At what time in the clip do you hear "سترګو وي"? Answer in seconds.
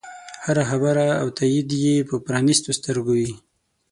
2.79-3.33